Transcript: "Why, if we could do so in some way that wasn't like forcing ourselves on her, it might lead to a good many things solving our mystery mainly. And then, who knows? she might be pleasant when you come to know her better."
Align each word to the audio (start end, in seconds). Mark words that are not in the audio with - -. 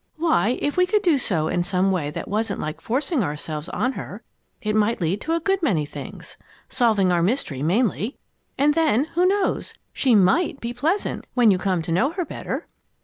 "Why, 0.17 0.57
if 0.59 0.77
we 0.77 0.87
could 0.87 1.03
do 1.03 1.19
so 1.19 1.47
in 1.47 1.61
some 1.61 1.91
way 1.91 2.09
that 2.09 2.27
wasn't 2.27 2.59
like 2.59 2.81
forcing 2.81 3.21
ourselves 3.21 3.69
on 3.69 3.91
her, 3.91 4.23
it 4.59 4.75
might 4.75 4.99
lead 4.99 5.21
to 5.21 5.35
a 5.35 5.39
good 5.39 5.61
many 5.61 5.85
things 5.85 6.37
solving 6.67 7.11
our 7.11 7.21
mystery 7.21 7.61
mainly. 7.61 8.17
And 8.57 8.73
then, 8.73 9.05
who 9.13 9.27
knows? 9.27 9.75
she 9.93 10.15
might 10.15 10.59
be 10.59 10.73
pleasant 10.73 11.27
when 11.35 11.51
you 11.51 11.59
come 11.59 11.83
to 11.83 11.91
know 11.91 12.09
her 12.13 12.25
better." 12.25 12.65